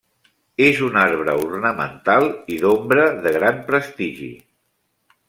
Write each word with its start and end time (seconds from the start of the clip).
És 0.67 0.79
un 0.85 0.95
arbre 1.01 1.35
ornamental 1.41 2.25
i 2.55 2.57
d'ombra 2.63 3.05
de 3.27 3.35
gran 3.37 3.61
prestigi. 3.69 4.31